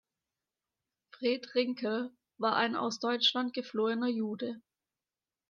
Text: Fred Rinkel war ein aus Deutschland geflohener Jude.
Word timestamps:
Fred 1.11 1.53
Rinkel 1.53 2.11
war 2.39 2.55
ein 2.55 2.75
aus 2.75 2.97
Deutschland 2.97 3.53
geflohener 3.53 4.07
Jude. 4.07 4.59